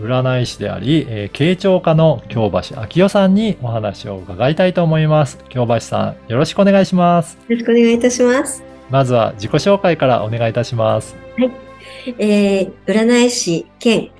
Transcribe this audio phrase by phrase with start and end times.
[0.00, 5.38] 占い師であり、えー経長家の京橋昭夫さんにお話を伺いたいと思います。
[5.48, 7.36] 京橋さん、よろしくお願いします。
[7.48, 8.62] よろしくお願いいたします。
[8.90, 11.16] まずは自己紹介からお願いいたします。
[12.18, 14.10] えー、占い師兼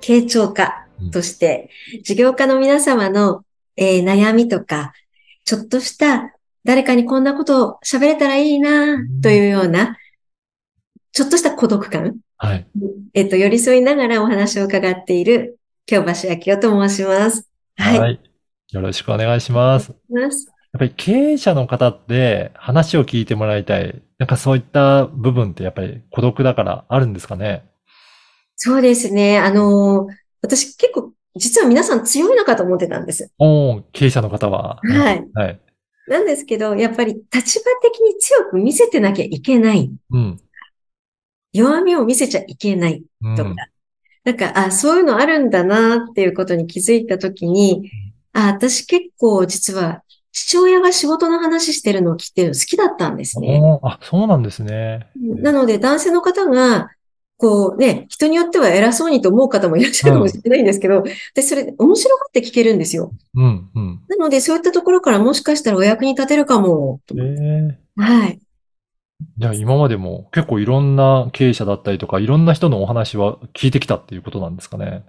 [0.00, 1.70] 傾聴家として、
[2.02, 3.42] 事業家の皆様の、
[3.76, 4.92] えー悩みとか、
[5.44, 6.32] ちょっとした
[6.64, 9.96] 誰かにこんなことを喋れたらいいなというような、
[11.16, 12.66] ちょっとした孤独感、はい。
[13.14, 17.48] えっ、と、寄り添いながらお話を伺っている京橋明夫と申します。
[17.78, 18.20] はい。
[18.70, 19.94] よろしくお願いします。
[20.10, 24.02] ますやっぱり経営者の方って話を聞いてもらいたい。
[24.18, 27.64] なんかそういった部分ってやっぱり孤独だからあるんですかね？
[28.56, 29.38] そうですね。
[29.38, 33.32] あのー私結構、実は皆さん強いのかと思ってたんです。
[33.38, 34.80] おー経営者の方は。
[34.82, 35.26] はい。
[35.32, 35.60] はい。
[36.08, 39.90] なんですけど、やっぱり立場的に強く見せてなきゃいけない。
[40.10, 40.40] うん。
[41.56, 43.54] 弱みを見せちゃいけないうんとか。
[44.24, 47.90] なんか、あ、そういうのあるんだなっていうことに気づいたときに、
[48.32, 53.60] あ、私結構実は父親が仕事の話してるのを聞いてるの好きだったんですね。
[53.82, 55.06] あ、そうなんですね。
[55.16, 56.90] なので男性の方が、
[57.38, 63.12] こうね、人によっては偉そうにと思う方もいらっしゃるかもしれないんですけど、で、それ面白がって聞けるんですよ。
[63.34, 64.00] うん、うん。
[64.08, 68.40] なのでそういったところからもしかしたらお役に立てるかも、とえ思ってえはい。
[69.38, 75.04] じゃあ今までも結構いろんな経営者だったりとか、いろんな人のお話は聞いてきたっていうことなんですかね。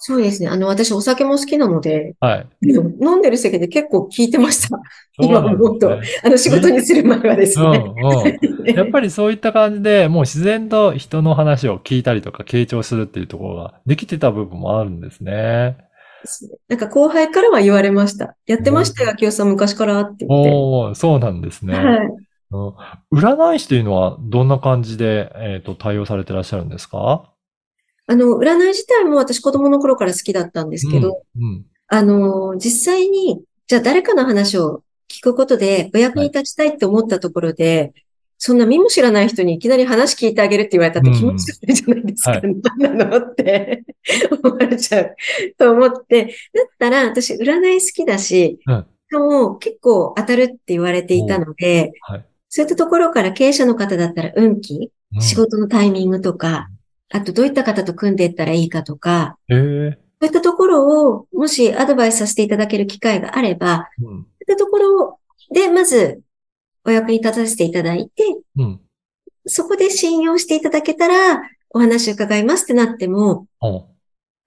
[0.00, 0.48] そうですね。
[0.48, 2.46] あの、私お酒も好きなので、はい。
[2.62, 4.78] 飲んでる席で結構聞いてました。
[5.20, 7.66] 今思うとあの、仕事にする前はですね。
[7.66, 8.74] うんうん。
[8.76, 15.76] やっぱりそういった感じで、もう自然と人の話を聞いたりとか、傾聴するっていうところができてた部分もあるんですね。
[16.68, 18.36] なんか後輩からは言われました。
[18.46, 20.50] やってましたよ、秋代さん昔からって言って。
[20.52, 21.74] おー、そうなんですね。
[21.74, 22.27] はい。
[22.50, 22.74] うん。
[23.18, 27.32] 占い師というのはどんな感じで、えっと、対応されてらっしゃるんですか？
[28.06, 31.64] あの、占い自体も私子供の頃から好きだったんですけど、うん。
[31.88, 37.92] あの、実際に、じゃあ誰かの話を聞くことでお役に立ちたいって思ったところで、
[38.38, 42.30] そんな見も知らない人にいきなり話聞いてあげるって言われたって気持ち悪いじゃないですか。
[42.30, 42.40] は
[42.78, 43.84] 何なのって
[44.42, 45.16] 思われちゃう
[45.58, 46.32] と思って、だっ
[46.78, 48.86] たら私占い好きだし、うん。
[49.10, 52.24] しかも結構当たるって言われていたので、はい。
[52.48, 56.68] そういったところから経営者の方だったら運気、うん仕事のタイミングとか、
[57.10, 59.98] あとどういった方と組んでいったらいいかとか、へえ。
[60.20, 64.04] そういったところをもしアドバイスさせていただける機会があれば、うん。
[64.04, 65.18] そういったところ
[65.50, 66.20] でまず
[66.84, 68.22] お役に立たせていただいて、
[68.56, 68.80] うん。
[69.46, 73.86] そこで信用していただけたらお話伺いますってなっても、お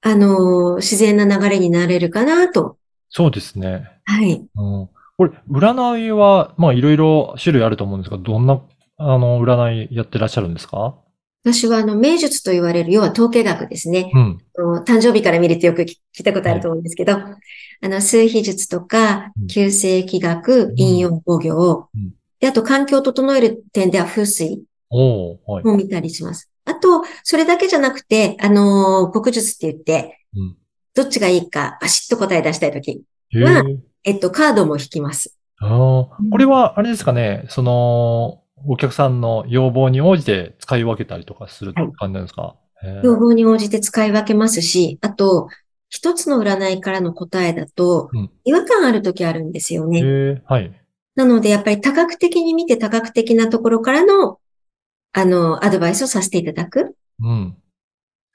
[0.01, 2.78] あのー自然な流れになれるかなと。
[3.09, 3.89] そうですね。
[4.06, 4.45] はい。
[4.56, 4.89] うん。
[5.22, 8.59] これ、占いは、まあ、いろいろ種類あると思うんですが、どんな、
[8.98, 10.96] あの、占いやってらっしゃるんですか？
[11.44, 14.10] 私はあの、名術と言われる、要は統計学ですね。
[14.16, 14.40] うん。
[14.84, 17.38] 誕生日から見るってよく聞聞いたことあると思うんですけど、あ
[17.84, 25.64] の、数秘術とかうん、旧世紀学、引用語行うん、で、あと環境を整える点では風水おー、はい。
[25.64, 26.50] も見たりします。
[26.66, 30.58] あと、それだけじゃなくて、あのー、国術って言って、うん
[30.94, 33.02] どっちがいいか、バシッと答え出したいとき。
[33.34, 33.64] は
[34.03, 35.38] えっと、カードも引きます。
[35.59, 45.47] ああ、これは、あれですかね、その、お客さんの要望に応じて使い分けたりとかするはい感じなんですか、へえ要望に応じて使い分けますし、あと、
[45.89, 50.41] 一つの占いからの答えだとうん、違和感あるときあるんですよね。
[50.45, 50.72] はい。
[51.16, 54.39] なので、やっぱり多角的に見て多角的なところからの、
[55.13, 56.95] あの、アドバイスをさせていただく。
[57.22, 57.57] うん。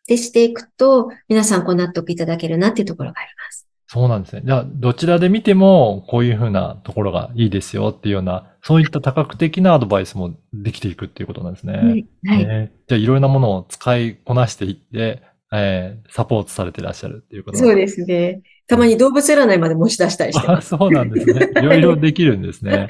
[0.06, 3.65] でしていくと、皆さんご納得いただけるなっていうところがあります。
[3.88, 4.42] そうなんですね。
[4.44, 11.72] じゃあ、どちらで見ても、こういうふうなところがいいですよっていうような、そういった多角的なアドバイスもできていくっていうことなんですね。
[11.80, 12.08] はい。
[12.24, 12.50] はい。
[12.50, 15.22] えーじゃあ、いろいろなものを使いこなしていって、
[15.52, 18.42] えーサポートされてらっしゃるっていうことそうですね。
[18.68, 20.60] たまに動物占いまで持ち出したりしてあ。
[20.60, 21.50] そうなんですね。
[21.60, 22.88] いろいろできるんですね。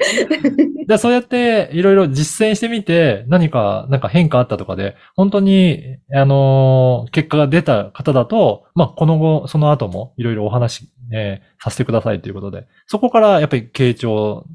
[0.87, 14.45] じゃあそうやっていろいろ実践してみて、何か、なんか変化あったとかで、本当に、あのー結果が出た方だと、まあ、この後、その後もいろいろお話、えーさせてくださいということで、そこからやっぱり傾聴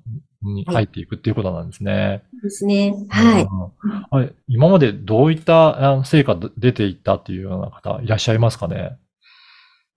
[0.43, 2.23] に入っていくっていうことなんですね。
[2.43, 2.95] ですね。
[3.09, 3.43] はい。
[4.13, 8.97] うん今までどういった成果出ていったっていうような方いらっしゃいますかね？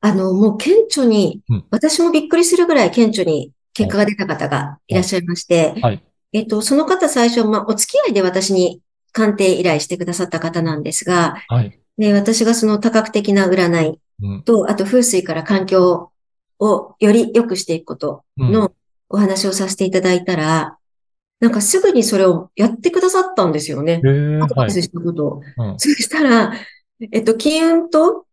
[0.05, 6.03] あの、もう顕著にうん、私もびっくりするぐらい顕著に結果が出た方がいらっしゃいまして、はい。
[6.31, 8.81] えっと、その方最初、まあ、お付き合いで私に
[9.13, 11.79] 鑑定依頼してくださった方なんですが、はい。
[11.97, 14.43] で、私がその多角的な占いうん。
[14.43, 16.11] と、あと風水から環境
[16.59, 18.73] をより良くしていくことうんの
[19.09, 20.77] お話をさせていただいたら、
[21.39, 24.01] なんかすぐにそれをやってくださったんですよね。
[24.43, 25.41] アドバイスしたことを。
[25.57, 25.79] うん。
[25.79, 26.53] そしたら、
[27.11, 28.24] えっと、金運と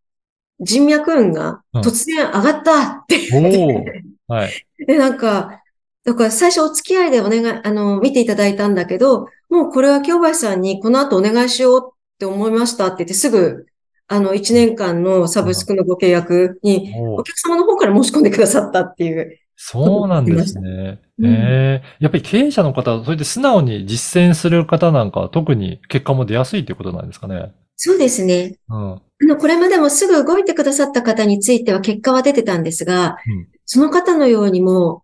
[0.62, 4.50] 人脈運がうん突然上がったってお言っおて、はい。
[4.86, 5.60] で、なんか、
[6.04, 13.66] だから最初お付き合いでお願い、あの、見ていただいたんだけど、もうこれは京橋さんにこの後お願いしようって思いましたって言ってすぐ、
[14.08, 19.38] あの、1年間のサブスクのご契約にお客様の方から申し込んでくださったっていう。
[19.56, 21.00] そうなんですね。
[21.18, 27.52] うんええやっぱり経営者の方、それで素直に実践する方なんかは特に結果も出やすいっていうことなんですかね。
[27.84, 28.58] そうですね。
[28.68, 28.92] うん。
[28.92, 35.02] あの、これまでもすぐ動いてくださった方については結果は出てたんですが、うんその方のようにも、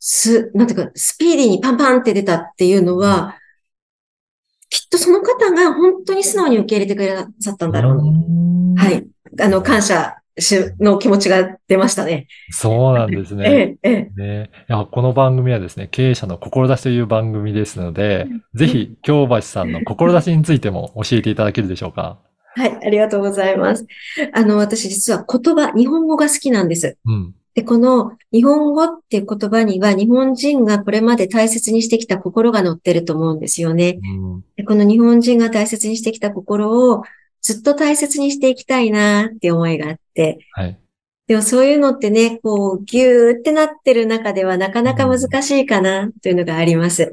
[0.00, 3.36] す、なんていうか、スピーディーにパンパンって出たっていうのは、
[4.68, 8.02] きっとその方が本当に素直に受け入れてくださったんだろうな。
[8.02, 9.06] うんはい。
[9.40, 12.26] あの、感謝しの気持ちが出ましたね。
[12.50, 13.78] そうなんですね。
[13.82, 14.20] ええ、ええ。
[14.20, 22.18] ね、いやこの番組はですね、経営者の志という番組ですので、ぜひ、京橋さんの志についても教えていただけるでしょうか？
[22.56, 23.86] はい、ありがとうございます。
[24.32, 26.98] あの、私実は言葉、日本語が好きなんです。
[27.04, 27.34] うん。
[27.54, 33.98] で、この日本語っていう言葉には日本人がこれまで大切にしてきた心が載ってると思うんですよね。
[34.02, 34.44] うん。
[34.56, 37.02] でこの日本人が大切にしてきた心を
[37.40, 40.09] ずっと大切にしていきたいなって思いがあって、
[40.52, 40.78] はい。
[41.26, 47.12] でもそういうのってね、こう、ぎゅーってなってる中ではなかなか難しいかなというのがあります。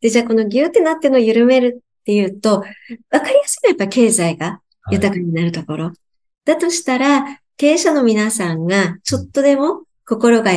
[0.00, 4.46] で、じゃあこのぎゅーってなってるのを緩めるっていうと、わかりやすいのはやっぱ経済が
[4.82, 5.92] はい豊かになるところ。
[6.44, 10.52] だとしたら、経営者の皆さんがちょっとでも心が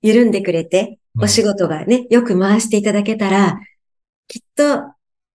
[0.00, 3.60] 緩んでくれて、うんお仕事がね、よく回していただけたら、
[4.28, 4.84] きっと、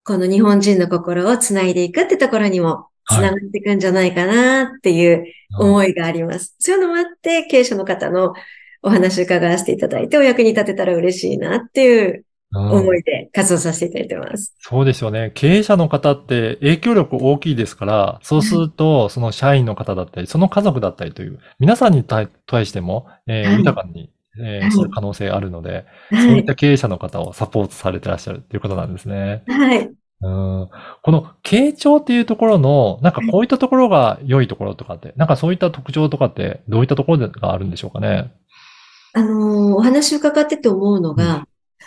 [0.06, 5.26] この日本人の心をつないでいくってところにもつながっていくんじゃないかなっていう
[5.58, 6.56] 思いがあります。
[6.60, 8.34] そういうのもあって、経営者の方の
[8.82, 14.56] お話を伺わせていただいて、お役に立てたら嬉しいなっていううん思いで活動させていただいてます。
[14.60, 15.32] そうですよね。
[15.36, 24.10] 経営者の方って影響力大きいですから、そうすると、その社員の方だったり、その家族だったりという、皆さんに対対しても、えーはい豊かに、
[24.40, 26.28] えーはいする可能性があるので、はい。
[26.28, 29.44] そういった経営者の方をサポートされてらっしゃるっていうことなんですね。
[29.48, 29.94] はい。
[30.24, 30.30] う
[30.66, 30.70] ん
[31.02, 38.32] この傾聴っていうところの、なんかこういったところが良いところとかって、なんかそういった特徴とかってどういったところがあるんでしょうかね？
[39.14, 41.46] あのーお話を伺ってて思うのが、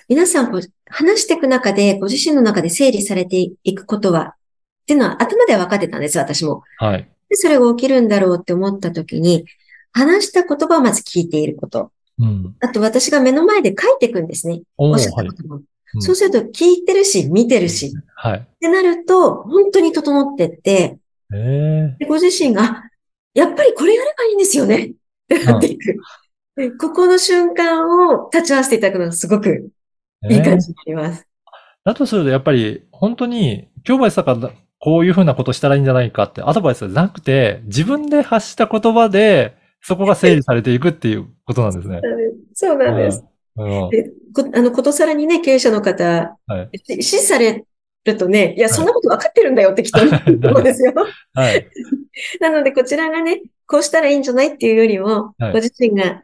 [0.09, 4.35] 皆さんこう話していく中で、ご自身の中で整理されていくことは、
[4.83, 6.63] っていうのは頭では分かってたんです、私も。
[6.79, 7.09] はい。
[7.29, 9.47] で、それが起きるんだろうって思った時に、
[9.93, 11.91] 話した言葉をまず聞いていること。
[12.19, 12.55] うん。
[12.61, 14.61] あと私が目の前で書いていくんですね。
[14.77, 15.29] おっしゃったはい。
[15.29, 15.57] ことも。
[15.57, 15.63] うん
[15.99, 18.49] そうすると聞いてるし、見てるし、っはい。
[18.61, 20.99] てなると、本当に整ってって、
[21.33, 22.83] えご自身が、あ
[23.35, 24.87] やっぱりこれやればいいんですよね。
[24.87, 24.91] っ
[25.29, 25.97] てなっていく。
[26.57, 29.71] でここの瞬間を立ち会わせていただくのがすごく
[30.31, 31.27] いい感じになります。
[31.85, 42.01] だとすると、やっぱり、本当に、京橋さんからこういうふうなことしたらいいんじゃないかってアドバイスじゃなくて、自分で発した言葉で、そこが整理されていくっていうことなんですね。
[42.55, 43.25] そうなんです。
[43.57, 43.85] うん。
[43.85, 46.79] うんでこあの、ことさらにね、経営者の方、はい。
[46.79, 47.65] し指示され
[48.13, 50.93] るとね、いや、そんなこと分かってるんだよってきっと思うんですよ。
[51.35, 51.69] はい。
[52.41, 56.23] なので、こちらがね、こうしたらいいんじゃないっていうよりも、はいご自身が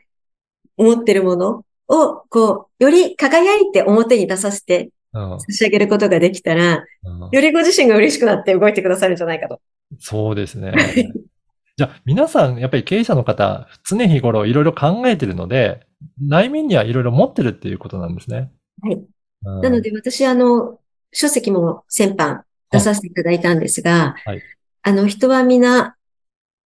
[0.77, 9.61] 思ってるものを、こう、より輝いて表に出させてうん差し上げることができたら、うんよりご自身が嬉しくなって動いてくださるんじゃないかと。
[9.99, 10.73] そうですね。
[11.77, 15.81] じゃあ、皆さん、やっぱり経営者の方、常日頃いろいろ考えてるので、
[16.21, 18.51] 内面にはいろいろ持ってるっていうことなんですね。
[18.83, 18.95] はい。
[18.95, 20.79] うんなので、私、あの、
[21.13, 24.43] 書籍も先般出させていただいたんですが、はい
[24.83, 25.97] あの、人は皆、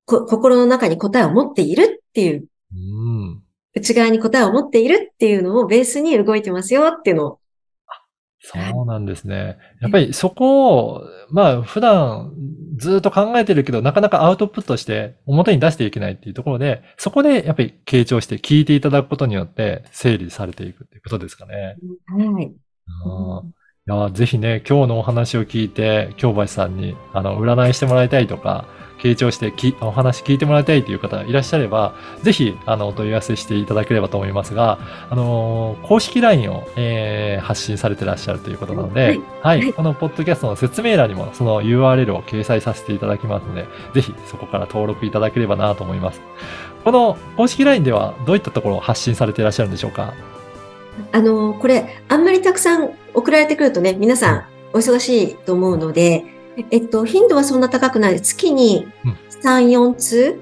[0.07, 3.43] こ心の中に答えを持っているっていう、うん。
[3.75, 7.41] 内側に答えを持っているっていうのをベースに動いてますよっていうのを。
[8.41, 9.59] そうなんですね。
[9.81, 12.33] やっぱりそこを、まあ普段
[12.77, 21.77] ずっと考えてるけど、なかなかアウトプットして表に出していけないっていうところで、そこでやっぱり傾聴して聞いていただくことによって整理されていくっていうことですかね。
[22.07, 22.47] はい。
[22.47, 23.53] うん
[23.89, 28.65] いやぜひね、今日のお話を聞いて、京橋さんに、あの、占いしてもらいたいとか、
[28.99, 39.19] 傾聴してきお話聞いてもらいたいという方いらっしゃれば、ぜひ、あの、お問い合わせしていただければと思いますが、あのー公式 LINE を、えー発信されてらっしゃるということなので、はい。
[39.43, 39.73] はい、はい。
[39.73, 46.21] このポッドキャストの説明欄にもその URL を掲載させていただきますので、ぜひそこから登録いただければなと思います。
[46.83, 50.15] この公式 LINE ではどういったところを発信されていらっしゃるんでしょうか？
[51.13, 56.25] あの、これ、あんまりたくさん送られてくるとね、皆さんお忙しいと思うので、
[56.71, 58.21] えっと、頻度はそんな高くない。
[58.21, 58.89] 月に
[59.43, 60.41] 3、4通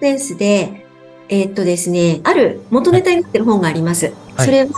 [0.00, 0.86] ペースで、
[1.28, 4.12] えっとですね、ある元ネタになってる本があります。
[4.36, 4.46] はい。
[4.46, 4.70] それは、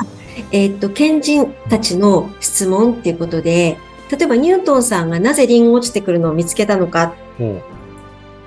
[0.53, 3.79] えっと、賢人たちの質問っていうことで、
[4.11, 7.15] 例えばニュートンさんがなぜリンゴ落ちてくるのを見つけたのか、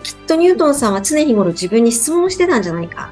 [0.03, 3.11] きっとニュートンさんは常日頃自分に質問をしてたんじゃないか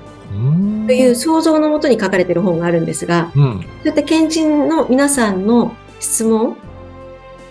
[0.87, 3.61] という想像のもとに書かれている本があるんですが、うん。
[3.83, 6.57] そういった賢人の皆さんの質問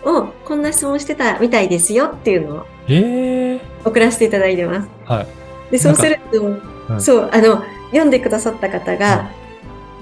[0.04, 4.88] を、こんな質問してたみたいですよっていうのをええ送らせていただいてます。
[5.04, 5.26] はい。
[5.70, 6.50] で、そうすると、う
[6.94, 9.30] んそう、あの、読んでくださった方が、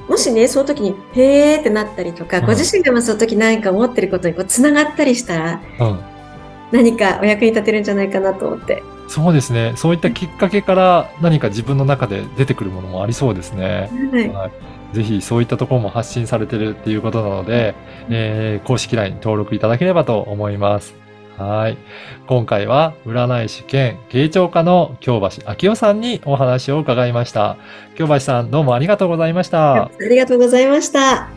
[0.09, 6.01] もしね、その時に、へーってなったりとか、うんご自身がその時何か思ってることにこう繋がったりしたら、うん。
[6.73, 8.83] 何かお役に立てるんじゃないかなと思って。
[9.09, 9.75] そうですね。
[9.77, 13.91] そういったきっかけから何か自分の中で出てくるものもありそうですね。
[14.13, 14.29] はい。
[14.29, 14.53] はい。
[14.95, 17.75] ぜひそういったところも発信されてるっていうことなので、
[18.09, 20.95] えー公式 LINE に登録いただければと思います。
[21.37, 21.77] はい。
[22.27, 27.57] 今回は占い師兼慶長家の京橋昭夫さんにお話を伺いました。
[27.97, 29.85] 京橋さんどうもありがとうございました。
[29.85, 31.34] ありがとうございました。